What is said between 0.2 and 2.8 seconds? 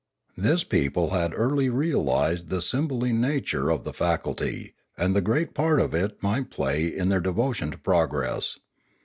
This people had early realised the